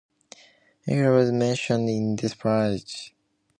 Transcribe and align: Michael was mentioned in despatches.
Michael 0.87 1.13
was 1.13 1.31
mentioned 1.31 1.87
in 1.87 2.15
despatches. 2.15 3.11